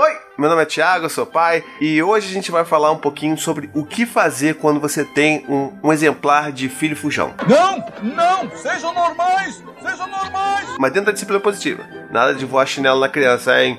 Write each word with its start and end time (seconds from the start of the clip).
Oi, 0.00 0.16
meu 0.38 0.48
nome 0.48 0.62
é 0.62 0.64
Thiago, 0.64 1.06
eu 1.06 1.10
sou 1.10 1.26
pai 1.26 1.64
e 1.80 2.00
hoje 2.00 2.28
a 2.28 2.32
gente 2.32 2.52
vai 2.52 2.64
falar 2.64 2.92
um 2.92 2.98
pouquinho 2.98 3.36
sobre 3.36 3.68
o 3.74 3.84
que 3.84 4.06
fazer 4.06 4.54
quando 4.54 4.78
você 4.78 5.04
tem 5.04 5.44
um, 5.48 5.76
um 5.82 5.92
exemplar 5.92 6.52
de 6.52 6.68
filho 6.68 6.94
fujão. 6.94 7.34
Não, 7.48 7.84
não, 8.14 8.48
sejam 8.56 8.94
normais, 8.94 9.60
sejam 9.82 10.06
normais. 10.06 10.68
Mas 10.78 10.92
dentro 10.92 11.06
da 11.06 11.12
disciplina 11.12 11.40
positiva, 11.40 11.84
nada 12.12 12.32
de 12.32 12.44
voar 12.44 12.64
chinelo 12.64 13.00
na 13.00 13.08
criança, 13.08 13.60
hein? 13.60 13.76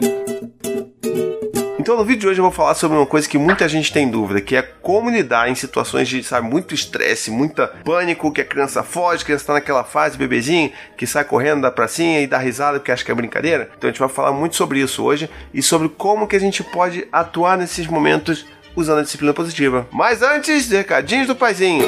Então, 1.89 1.97
no 1.97 2.05
vídeo 2.05 2.19
de 2.19 2.27
hoje 2.27 2.39
eu 2.39 2.43
vou 2.43 2.51
falar 2.51 2.75
sobre 2.75 2.95
uma 2.95 3.05
coisa 3.07 3.27
que 3.27 3.35
muita 3.35 3.67
gente 3.67 3.91
tem 3.91 4.07
dúvida, 4.07 4.39
que 4.39 4.55
é 4.55 4.61
como 4.61 5.09
lidar 5.09 5.49
em 5.49 5.55
situações 5.55 6.07
de, 6.07 6.21
sabe, 6.23 6.47
muito 6.47 6.71
estresse, 6.71 7.31
muita 7.31 7.65
pânico, 7.65 8.31
que 8.31 8.41
a 8.41 8.45
criança 8.45 8.83
foge, 8.83 9.23
a 9.23 9.25
criança 9.25 9.47
tá 9.47 9.53
naquela 9.53 9.83
fase 9.83 10.15
bebezinho, 10.15 10.71
que 10.95 11.07
sai 11.07 11.23
correndo 11.23 11.61
da 11.61 11.71
pracinha 11.71 12.21
e 12.21 12.27
dá 12.27 12.37
risada 12.37 12.77
porque 12.77 12.91
acha 12.91 13.03
que 13.03 13.11
é 13.11 13.15
brincadeira. 13.15 13.71
Então 13.75 13.87
a 13.87 13.91
gente 13.91 13.99
vai 13.99 14.07
falar 14.07 14.31
muito 14.31 14.55
sobre 14.55 14.79
isso 14.79 15.03
hoje 15.03 15.31
e 15.51 15.63
sobre 15.63 15.89
como 15.89 16.27
que 16.27 16.35
a 16.35 16.39
gente 16.39 16.63
pode 16.63 17.07
atuar 17.11 17.57
nesses 17.57 17.87
momentos 17.87 18.45
usando 18.75 18.99
a 18.99 19.01
disciplina 19.01 19.33
positiva. 19.33 19.87
Mas 19.91 20.21
antes, 20.21 20.69
recadinhos 20.69 21.25
do 21.25 21.35
paizinho. 21.35 21.87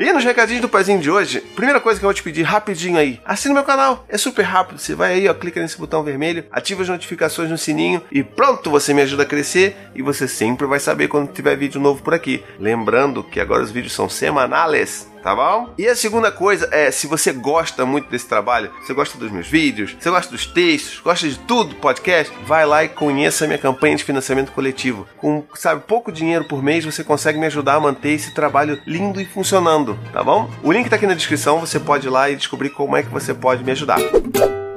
E 0.00 0.10
nos 0.14 0.24
recadinhos 0.24 0.62
do 0.62 0.68
paizinho 0.68 0.98
de 0.98 1.10
hoje, 1.10 1.42
primeira 1.54 1.78
coisa 1.78 2.00
que 2.00 2.06
eu 2.06 2.08
vou 2.08 2.14
te 2.14 2.22
pedir 2.22 2.42
rapidinho 2.42 2.96
aí, 2.96 3.20
assina 3.22 3.52
meu 3.52 3.62
canal, 3.62 4.06
é 4.08 4.16
super 4.16 4.40
rápido, 4.40 4.78
você 4.78 4.94
vai 4.94 5.12
aí, 5.12 5.28
ó, 5.28 5.34
clica 5.34 5.60
nesse 5.60 5.76
botão 5.76 6.02
vermelho, 6.02 6.46
ativa 6.50 6.80
as 6.80 6.88
notificações 6.88 7.50
no 7.50 7.58
sininho 7.58 8.00
e 8.10 8.22
pronto, 8.22 8.70
você 8.70 8.94
me 8.94 9.02
ajuda 9.02 9.24
a 9.24 9.26
crescer 9.26 9.76
e 9.94 10.00
você 10.00 10.26
sempre 10.26 10.66
vai 10.66 10.80
saber 10.80 11.08
quando 11.08 11.30
tiver 11.30 11.54
vídeo 11.54 11.78
novo 11.78 12.02
por 12.02 12.14
aqui. 12.14 12.42
Lembrando 12.58 13.22
que 13.22 13.38
agora 13.38 13.62
os 13.62 13.70
vídeos 13.70 13.92
são 13.92 14.08
semanais, 14.08 15.06
tá 15.22 15.34
bom? 15.34 15.74
E 15.76 15.86
a 15.86 15.94
segunda 15.94 16.32
coisa 16.32 16.68
é, 16.72 16.90
se 16.90 17.06
você 17.06 17.32
gosta 17.32 17.84
muito 17.84 18.08
desse 18.08 18.26
trabalho, 18.26 18.70
você 18.80 18.94
gosta 18.94 19.18
dos 19.18 19.30
meus 19.30 19.46
vídeos, 19.46 19.96
você 19.98 20.10
gosta 20.10 20.32
dos 20.32 20.46
textos, 20.46 21.00
gosta 21.00 21.28
de 21.28 21.38
tudo, 21.40 21.74
podcast, 21.76 22.34
vai 22.46 22.64
lá 22.64 22.84
e 22.84 22.88
conheça 22.88 23.44
a 23.44 23.48
minha 23.48 23.58
campanha 23.58 23.96
de 23.96 24.04
financiamento 24.04 24.52
coletivo. 24.52 25.06
Com, 25.16 25.44
sabe, 25.54 25.82
pouco 25.86 26.10
dinheiro 26.10 26.44
por 26.44 26.62
mês, 26.62 26.84
você 26.84 27.04
consegue 27.04 27.38
me 27.38 27.46
ajudar 27.46 27.74
a 27.74 27.80
manter 27.80 28.12
esse 28.12 28.32
trabalho 28.32 28.80
lindo 28.86 29.20
e 29.20 29.26
funcionando, 29.26 29.89
tá 30.12 30.22
bom? 30.22 30.50
O 30.62 30.72
link 30.72 30.88
tá 30.88 30.96
aqui 30.96 31.06
na 31.06 31.14
descrição, 31.14 31.60
você 31.60 31.78
pode 31.78 32.06
ir 32.06 32.10
lá 32.10 32.30
e 32.30 32.36
descobrir 32.36 32.70
como 32.70 32.96
é 32.96 33.02
que 33.02 33.10
você 33.10 33.34
pode 33.34 33.64
me 33.64 33.72
ajudar. 33.72 33.98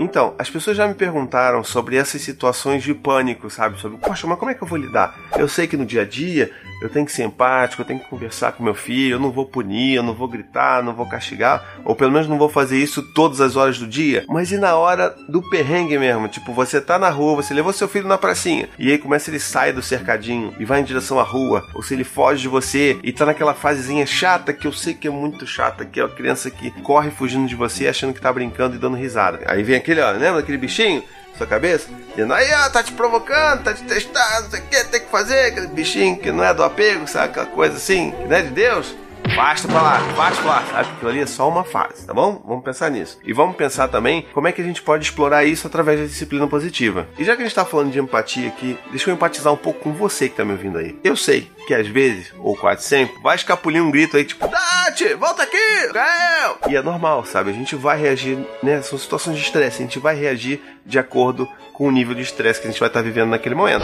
Então, 0.03 0.35
as 0.37 0.49
pessoas 0.49 0.75
já 0.75 0.85
me 0.85 0.93
perguntaram 0.93 1.63
sobre 1.63 1.95
essas 1.95 2.21
situações 2.21 2.83
de 2.83 2.93
pânico, 2.93 3.49
sabe? 3.49 3.79
Sobre, 3.79 3.97
poxa, 3.97 4.27
mas 4.27 4.37
como 4.37 4.51
é 4.51 4.53
que 4.53 4.61
eu 4.61 4.67
vou 4.67 4.77
lidar? 4.77 5.17
Eu 5.37 5.47
sei 5.47 5.65
que 5.65 5.77
no 5.77 5.85
dia 5.85 6.01
a 6.01 6.05
dia 6.05 6.51
eu 6.83 6.89
tenho 6.89 7.05
que 7.05 7.13
ser 7.13 7.23
empático, 7.23 7.81
eu 7.81 7.85
tenho 7.85 8.01
que 8.01 8.09
conversar 8.09 8.51
com 8.51 8.61
meu 8.61 8.75
filho, 8.75 9.15
eu 9.15 9.19
não 9.19 9.31
vou 9.31 9.45
punir, 9.45 9.95
eu 9.95 10.03
não 10.03 10.13
vou 10.13 10.27
gritar, 10.27 10.83
não 10.83 10.93
vou 10.93 11.07
castigar, 11.07 11.63
ou 11.85 11.95
pelo 11.95 12.11
menos 12.11 12.27
não 12.27 12.37
vou 12.37 12.49
fazer 12.49 12.77
isso 12.77 13.01
todas 13.13 13.39
as 13.39 13.55
horas 13.55 13.79
do 13.79 13.87
dia. 13.87 14.25
Mas 14.27 14.51
e 14.51 14.57
na 14.57 14.75
hora 14.75 15.15
do 15.29 15.41
perrengue 15.49 15.97
mesmo? 15.97 16.27
Tipo, 16.27 16.51
você 16.51 16.81
tá 16.81 16.99
na 16.99 17.09
rua, 17.09 17.37
você 17.37 17.53
levou 17.53 17.71
seu 17.71 17.87
filho 17.87 18.07
na 18.07 18.17
pracinha, 18.17 18.67
e 18.77 18.91
aí 18.91 18.97
começa 18.97 19.29
ele 19.29 19.39
sai 19.39 19.71
do 19.71 19.81
cercadinho 19.81 20.53
e 20.59 20.65
vai 20.65 20.81
em 20.81 20.83
direção 20.83 21.17
à 21.19 21.23
rua, 21.23 21.65
ou 21.73 21.81
se 21.81 21.93
ele 21.93 22.03
foge 22.03 22.41
de 22.41 22.47
você 22.49 22.99
e 23.01 23.13
tá 23.13 23.25
naquela 23.25 23.53
fasezinha 23.53 24.05
chata 24.05 24.51
que 24.51 24.67
eu 24.67 24.73
sei 24.73 24.93
que 24.93 25.07
é 25.07 25.11
muito 25.11 25.47
chata, 25.47 25.85
que 25.85 26.01
é 26.01 26.03
a 26.03 26.09
criança 26.09 26.51
que 26.51 26.69
corre 26.81 27.11
fugindo 27.11 27.47
de 27.47 27.55
você 27.55 27.87
achando 27.87 28.13
que 28.13 28.19
tá 28.19 28.33
brincando 28.33 28.75
e 28.75 28.79
dando 28.79 28.97
risada. 28.97 29.39
Aí 29.45 29.63
vem 29.63 29.77
aquele, 29.77 29.92
ó, 30.01 30.11
lembra 30.11 30.41
daquele 30.41 30.57
bichinho? 30.57 31.03
sua 31.37 31.47
cabeça, 31.47 31.87
dizendo, 32.09 32.33
aí 32.33 32.47
ó, 32.53 32.69
tá 32.69 32.83
te 32.83 32.91
provocando, 32.91 33.63
tá 33.63 33.73
te 33.73 33.83
testando, 33.83 34.43
não 34.43 34.51
sei 34.51 34.59
o 34.59 34.63
que, 34.63 34.83
tem 34.85 35.01
que 35.01 35.09
fazer, 35.09 35.47
aquele 35.47 35.67
bichinho 35.67 36.17
que 36.17 36.31
não 36.31 36.43
é 36.43 36.53
do 36.53 36.63
apego, 36.63 37.07
sabe, 37.07 37.29
aquela 37.29 37.47
coisa 37.47 37.77
assim, 37.77 38.11
que 38.11 38.27
não 38.27 38.35
é 38.35 38.41
de 38.43 38.49
Deus. 38.49 38.95
Basta 39.35 39.67
pra 39.67 39.81
lá, 39.81 39.99
basta 40.15 40.41
pra 40.43 40.51
lá, 40.51 40.63
sabe? 40.65 40.89
Aquilo 40.91 41.09
ali 41.09 41.19
é 41.21 41.25
só 41.25 41.49
uma 41.49 41.63
fase, 41.63 42.05
tá 42.05 42.13
bom? 42.13 42.41
Vamos 42.45 42.63
pensar 42.63 42.91
nisso. 42.91 43.19
E 43.23 43.33
vamos 43.33 43.55
pensar 43.55 43.87
também 43.87 44.27
como 44.31 44.47
é 44.47 44.51
que 44.51 44.61
a 44.61 44.63
gente 44.63 44.81
pode 44.81 45.03
explorar 45.03 45.43
isso 45.43 45.65
através 45.65 45.99
da 45.99 46.05
disciplina 46.05 46.47
positiva. 46.47 47.07
E 47.17 47.23
já 47.23 47.35
que 47.35 47.41
a 47.41 47.45
gente 47.45 47.55
tá 47.55 47.65
falando 47.65 47.91
de 47.91 47.99
empatia 47.99 48.47
aqui, 48.47 48.77
deixa 48.91 49.09
eu 49.09 49.13
empatizar 49.13 49.51
um 49.51 49.57
pouco 49.57 49.79
com 49.79 49.91
você 49.91 50.29
que 50.29 50.35
tá 50.35 50.45
me 50.45 50.51
ouvindo 50.51 50.77
aí. 50.77 50.99
Eu 51.03 51.15
sei 51.15 51.49
que 51.65 51.73
às 51.73 51.87
vezes, 51.87 52.31
ou 52.39 52.55
quase 52.55 52.83
sempre, 52.83 53.15
vai 53.23 53.35
escapulir 53.35 53.81
um 53.81 53.89
grito 53.89 54.17
aí 54.17 54.23
tipo, 54.23 54.47
Dati, 54.47 55.15
volta 55.15 55.43
aqui, 55.43 55.91
Gael! 55.91 56.57
E 56.69 56.75
é 56.75 56.81
normal, 56.81 57.25
sabe? 57.25 57.49
A 57.49 57.53
gente 57.53 57.75
vai 57.75 57.99
reagir, 57.99 58.37
né? 58.61 58.81
São 58.81 58.99
situações 58.99 59.37
de 59.37 59.43
estresse, 59.43 59.81
a 59.81 59.85
gente 59.85 59.99
vai 59.99 60.15
reagir 60.15 60.61
de 60.85 60.99
acordo 60.99 61.49
com 61.73 61.87
o 61.87 61.91
nível 61.91 62.13
de 62.13 62.21
estresse 62.21 62.61
que 62.61 62.67
a 62.67 62.71
gente 62.71 62.79
vai 62.79 62.89
estar 62.89 62.99
tá 62.99 63.03
vivendo 63.03 63.29
naquele 63.29 63.55
momento. 63.55 63.83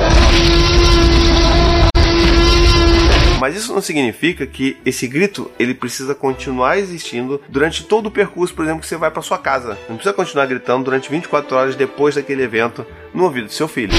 Mas 3.39 3.55
isso 3.55 3.73
não 3.73 3.81
significa 3.81 4.45
que 4.45 4.77
esse 4.85 5.07
grito 5.07 5.49
ele 5.57 5.73
precisa 5.73 6.13
continuar 6.13 6.77
existindo 6.77 7.41
durante 7.47 7.85
todo 7.85 8.07
o 8.07 8.11
percurso, 8.11 8.53
por 8.53 8.65
exemplo, 8.65 8.81
que 8.81 8.87
você 8.87 8.97
vai 8.97 9.09
para 9.09 9.21
sua 9.21 9.37
casa. 9.37 9.77
Não 9.87 9.95
precisa 9.95 10.13
continuar 10.13 10.45
gritando 10.45 10.83
durante 10.83 11.09
24 11.09 11.55
horas 11.55 11.75
depois 11.75 12.15
daquele 12.15 12.43
evento 12.43 12.85
no 13.13 13.23
ouvido 13.23 13.45
do 13.45 13.53
seu 13.53 13.67
filho. 13.67 13.93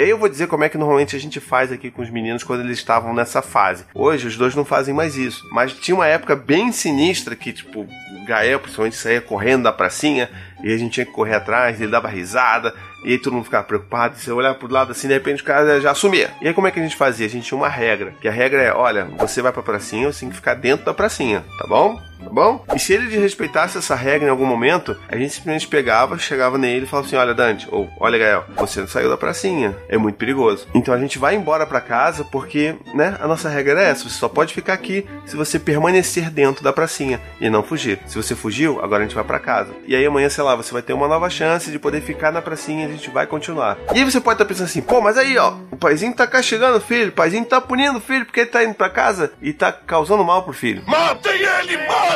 E 0.00 0.02
aí 0.02 0.08
eu 0.08 0.16
vou 0.16 0.30
dizer 0.30 0.46
como 0.46 0.64
é 0.64 0.68
que 0.70 0.78
normalmente 0.78 1.14
a 1.14 1.20
gente 1.20 1.38
faz 1.40 1.70
aqui 1.70 1.90
com 1.90 2.00
os 2.00 2.08
meninos 2.08 2.42
quando 2.42 2.60
eles 2.60 2.78
estavam 2.78 3.12
nessa 3.12 3.42
fase. 3.42 3.84
Hoje 3.94 4.28
os 4.28 4.34
dois 4.34 4.54
não 4.54 4.64
fazem 4.64 4.94
mais 4.94 5.14
isso, 5.14 5.46
mas 5.52 5.74
tinha 5.74 5.94
uma 5.94 6.06
época 6.06 6.34
bem 6.34 6.72
sinistra 6.72 7.36
que 7.36 7.52
tipo 7.52 7.82
o 7.82 8.24
Gael 8.24 8.60
principalmente 8.60 8.96
saía 8.96 9.20
correndo 9.20 9.64
da 9.64 9.72
pracinha 9.74 10.30
e 10.64 10.72
a 10.72 10.76
gente 10.78 10.92
tinha 10.92 11.04
que 11.04 11.12
correr 11.12 11.34
atrás, 11.34 11.78
ele 11.78 11.90
dava 11.90 12.08
risada, 12.08 12.74
e 13.04 13.12
aí 13.12 13.18
todo 13.18 13.34
mundo 13.34 13.44
ficava 13.44 13.64
preocupado, 13.64 14.16
você 14.16 14.32
olhar 14.32 14.54
pro 14.54 14.72
lado 14.72 14.92
assim, 14.92 15.06
de 15.06 15.12
repente 15.12 15.42
o 15.42 15.44
cara 15.44 15.78
já 15.82 15.90
assumia. 15.90 16.30
E 16.40 16.48
aí 16.48 16.54
como 16.54 16.66
é 16.66 16.70
que 16.70 16.80
a 16.80 16.82
gente 16.82 16.96
fazia? 16.96 17.26
A 17.26 17.28
gente 17.28 17.44
tinha 17.44 17.58
uma 17.58 17.68
regra, 17.68 18.14
que 18.22 18.26
a 18.26 18.32
regra 18.32 18.62
é, 18.62 18.72
olha, 18.72 19.04
você 19.18 19.42
vai 19.42 19.52
pra 19.52 19.62
pracinha, 19.62 20.10
você 20.10 20.20
tem 20.20 20.30
que 20.30 20.36
ficar 20.36 20.54
dentro 20.54 20.86
da 20.86 20.94
pracinha, 20.94 21.44
tá 21.58 21.66
bom? 21.68 22.00
Tá 22.22 22.30
bom? 22.30 22.64
E 22.74 22.78
se 22.78 22.92
ele 22.92 23.08
desrespeitasse 23.08 23.78
essa 23.78 23.94
regra 23.94 24.28
em 24.28 24.30
algum 24.30 24.46
momento, 24.46 24.96
a 25.08 25.16
gente 25.16 25.34
simplesmente 25.34 25.66
pegava, 25.66 26.18
chegava 26.18 26.58
nele 26.58 26.84
e 26.84 26.88
falava 26.88 27.06
assim: 27.06 27.16
Olha, 27.16 27.34
Dante, 27.34 27.66
ou 27.70 27.88
olha, 27.98 28.18
Gael, 28.18 28.44
você 28.56 28.80
não 28.80 28.88
saiu 28.88 29.08
da 29.08 29.16
pracinha. 29.16 29.76
É 29.88 29.96
muito 29.96 30.16
perigoso. 30.16 30.66
Então 30.74 30.92
a 30.94 30.98
gente 30.98 31.18
vai 31.18 31.34
embora 31.34 31.66
para 31.66 31.80
casa 31.80 32.24
porque, 32.24 32.74
né, 32.94 33.16
a 33.20 33.26
nossa 33.26 33.48
regra 33.48 33.80
é 33.82 33.90
essa: 33.90 34.08
você 34.08 34.18
só 34.18 34.28
pode 34.28 34.54
ficar 34.54 34.74
aqui 34.74 35.06
se 35.24 35.36
você 35.36 35.58
permanecer 35.58 36.30
dentro 36.30 36.62
da 36.62 36.72
pracinha 36.72 37.20
e 37.40 37.48
não 37.48 37.62
fugir. 37.62 38.00
Se 38.06 38.16
você 38.16 38.34
fugiu, 38.34 38.80
agora 38.82 39.02
a 39.02 39.06
gente 39.06 39.14
vai 39.14 39.24
para 39.24 39.38
casa. 39.38 39.70
E 39.86 39.96
aí 39.96 40.04
amanhã, 40.04 40.28
sei 40.28 40.44
lá, 40.44 40.54
você 40.54 40.72
vai 40.72 40.82
ter 40.82 40.92
uma 40.92 41.08
nova 41.08 41.30
chance 41.30 41.70
de 41.70 41.78
poder 41.78 42.00
ficar 42.00 42.30
na 42.30 42.42
pracinha 42.42 42.86
e 42.86 42.88
a 42.88 42.92
gente 42.92 43.10
vai 43.10 43.26
continuar. 43.26 43.78
E 43.94 43.98
aí 43.98 44.04
você 44.04 44.20
pode 44.20 44.34
estar 44.34 44.44
pensando 44.44 44.66
assim: 44.66 44.82
pô, 44.82 45.00
mas 45.00 45.16
aí, 45.16 45.36
ó, 45.38 45.54
o 45.70 45.76
paizinho 45.76 46.14
tá 46.14 46.26
castigando 46.26 46.78
o 46.78 46.80
filho, 46.80 47.08
o 47.08 47.12
paizinho 47.12 47.44
tá 47.44 47.60
punindo 47.60 47.98
o 47.98 48.00
filho 48.00 48.24
porque 48.24 48.40
ele 48.40 48.50
tá 48.50 48.62
indo 48.62 48.74
para 48.74 48.90
casa 48.90 49.32
e 49.40 49.52
tá 49.52 49.72
causando 49.72 50.24
mal 50.24 50.42
pro 50.42 50.52
filho. 50.52 50.82
Matem 50.86 51.32
ele, 51.32 51.76
matem! 51.86 52.09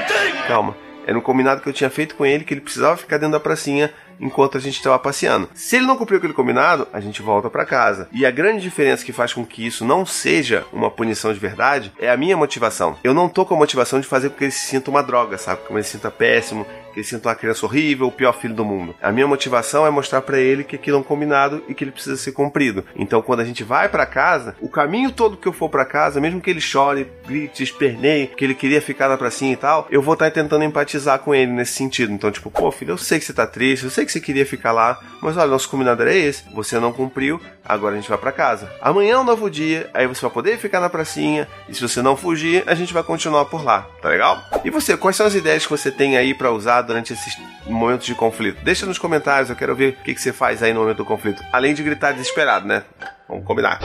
Calma. 0.47 0.77
Era 1.07 1.19
um 1.19 1.21
combinado 1.21 1.61
que 1.61 1.69
eu 1.69 1.73
tinha 1.73 1.91
feito 1.91 2.15
com 2.15 2.25
ele 2.25 2.45
que 2.45 2.55
ele 2.55 2.61
precisava 2.63 2.97
ficar 2.97 3.19
dentro 3.19 3.33
da 3.33 3.41
pracinha 3.41 3.93
enquanto 4.19 4.57
a 4.57 4.61
gente 4.61 4.77
estava 4.77 4.99
passeando. 4.99 5.49
Se 5.55 5.77
ele 5.77 5.87
não 5.87 5.97
cumpriu 5.97 6.19
aquele 6.19 6.33
combinado, 6.33 6.89
a 6.93 7.01
gente 7.01 7.21
volta 7.21 7.51
para 7.51 7.67
casa. 7.67 8.09
E 8.13 8.25
a 8.25 8.31
grande 8.31 8.63
diferença 8.63 9.05
que 9.05 9.13
faz 9.13 9.33
com 9.33 9.45
que 9.45 9.67
isso 9.67 9.85
não 9.85 10.07
seja 10.07 10.65
uma 10.73 10.91
punição 10.91 11.33
de 11.33 11.39
verdade 11.39 11.93
é 11.99 12.11
a 12.11 12.17
minha 12.17 12.37
motivação. 12.37 12.97
Eu 13.05 13.13
não 13.13 13.29
tô 13.29 13.45
com 13.45 13.55
a 13.55 13.59
motivação 13.59 14.01
de 14.01 14.07
fazer 14.07 14.31
com 14.31 14.37
que 14.37 14.45
ele 14.45 14.51
se 14.51 14.67
sinta 14.67 14.91
uma 14.91 15.03
droga, 15.03 15.37
sabe? 15.37 15.63
Que 15.67 15.73
ele 15.73 15.83
se 15.83 15.91
sinta 15.91 16.11
péssimo, 16.11 16.67
que 16.95 17.01
ele 17.01 17.07
sinta 17.07 17.29
uma 17.29 17.35
criança 17.35 17.67
horrível, 17.67 18.07
o 18.07 18.13
pior 18.13 18.33
filho 18.33 18.55
do 18.55 18.65
mundo. 18.65 18.95
A 19.03 19.11
minha 19.11 19.27
motivação 19.27 19.87
é 19.87 19.91
mostrar 19.91 20.23
para 20.23 20.39
ele 20.39 20.63
que 20.63 20.77
aquilo 20.77 20.97
é 20.97 21.01
um 21.01 21.03
combinado 21.03 21.63
e 21.69 21.75
que 21.75 21.83
ele 21.83 21.91
precisa 21.91 22.17
ser 22.17 22.33
cumprido. 22.33 22.85
Então, 22.95 23.21
quando 23.21 23.41
a 23.41 23.45
gente 23.45 23.65
vai 23.65 23.89
para 23.89 24.07
casa, 24.07 24.55
o 24.61 24.69
caminho 24.69 25.11
todo 25.11 25.37
que 25.37 25.49
eu 25.49 25.53
for 25.53 25.69
para 25.69 25.85
casa, 25.85 26.21
mesmo 26.21 26.41
que 26.41 26.49
ele 26.49 26.61
chore, 26.61 27.09
grite, 27.27 27.63
esperneie, 27.63 28.29
que 28.29 28.45
ele 28.45 28.55
queria 28.55 28.81
ficar 28.81 29.09
na 29.09 29.17
pracinha 29.17 29.53
e 29.53 29.57
tal, 29.57 29.89
eu 29.91 30.01
vou 30.01 30.15
estar 30.15 30.27
tá 30.27 30.31
tentando 30.31 30.65
empatizar 30.65 31.19
com 31.19 31.35
ele 31.35 31.51
nesse 31.51 31.73
sentido. 31.73 32.13
Então, 32.13 32.31
tipo, 32.31 32.51
pô, 32.51 32.71
filho, 32.71 32.93
eu 32.93 32.99
sei 32.99 33.19
que 33.19 33.25
você 33.25 33.33
tá 33.33 33.47
triste, 33.47 33.85
eu 33.85 33.91
sei 33.91 34.07
que 34.07 34.13
você 34.13 34.21
queria 34.21 34.47
ficar 34.47 34.71
lá, 34.71 35.01
mas 35.21 35.37
olha, 35.37 35.49
nosso 35.49 35.69
combinado 35.69 36.03
era 36.03 36.15
esse, 36.15 36.45
você 36.55 36.79
não 36.79 36.93
cumpriu, 36.93 37.41
agora 37.65 37.95
a 37.95 37.97
gente 37.97 38.09
vai 38.09 38.19
para 38.19 38.31
casa. 38.31 38.71
Amanhã 38.81 39.15
é 39.15 39.19
um 39.19 39.25
novo 39.25 39.51
dia, 39.51 39.91
aí 39.93 40.07
você 40.07 40.21
vai 40.21 40.31
poder 40.31 40.59
ficar 40.59 40.81
na 40.81 40.89
pracinha, 40.89 41.49
e 41.69 41.75
se 41.75 41.81
você 41.81 42.01
não 42.01 42.17
fugir, 42.17 42.63
a 42.67 42.75
gente 42.75 42.93
vai 42.93 43.03
continuar 43.03 43.47
por 43.47 43.65
lá, 43.65 43.87
tá 44.01 44.09
legal? 44.09 44.43
E 44.65 44.71
você, 44.71 44.97
quais 44.97 45.17
são 45.17 45.27
as 45.27 45.35
ideias 45.35 45.65
que 45.65 45.71
você 45.71 45.91
tem 45.91 46.17
aí 46.17 46.35
para 46.35 46.53
usar 46.53 46.84
durante 46.85 47.13
esses 47.13 47.39
momentos 47.67 48.07
de 48.07 48.15
conflito? 48.15 48.63
Deixa 48.65 48.87
nos 48.87 48.99
comentários, 48.99 49.51
eu 49.51 49.57
quero 49.57 49.75
ver 49.75 49.99
o 50.01 50.05
que, 50.05 50.15
que 50.15 50.21
você 50.21 50.33
faz 50.33 50.63
aí 50.63 50.73
no 50.73 50.81
momento 50.81 50.99
do 50.99 51.05
conflito. 51.05 51.43
Além 51.53 51.75
de 51.75 51.83
gritar 51.83 52.13
desesperado, 52.13 52.67
né? 52.67 52.85
Vamos 53.29 53.45
combinar. 53.45 53.81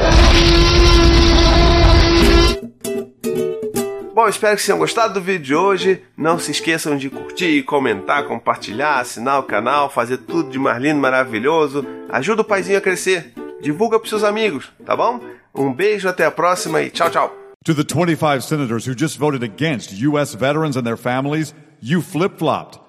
Bom, 4.13 4.27
espero 4.27 4.53
que 4.55 4.61
vocês 4.61 4.65
tenham 4.65 4.79
gostado 4.79 5.13
do 5.13 5.21
vídeo 5.21 5.45
de 5.45 5.55
hoje. 5.55 6.03
Não 6.17 6.37
se 6.37 6.51
esqueçam 6.51 6.97
de 6.97 7.09
curtir, 7.09 7.63
comentar, 7.63 8.25
compartilhar, 8.25 8.99
assinar 8.99 9.39
o 9.39 9.43
canal, 9.43 9.89
fazer 9.89 10.17
tudo 10.17 10.49
de 10.49 10.59
mais 10.59 10.81
lindo, 10.81 10.99
maravilhoso. 10.99 11.85
Ajuda 12.09 12.41
o 12.41 12.45
paizinho 12.45 12.77
a 12.77 12.81
crescer. 12.81 13.33
Divulga 13.61 13.97
para 13.97 14.09
seus 14.09 14.25
amigos, 14.25 14.73
tá 14.85 14.93
bom? 14.93 15.21
Um 15.55 15.73
beijo, 15.73 16.09
até 16.09 16.25
a 16.25 16.31
próxima 16.31 16.81
e 16.81 16.89
tchau, 16.89 17.09
tchau. 17.09 17.33
To 17.63 17.73
the 17.73 17.83
25 17.83 18.41
senators 18.41 18.85
who 18.85 18.93
just 18.93 19.17
voted 19.17 19.43
against 19.43 19.93
U.S. 20.01 20.33
veterans 20.33 20.75
and 20.75 20.83
their 20.83 20.97
families, 20.97 21.53
you 21.81 22.01
flip 22.01 22.37
flopped. 22.37 22.88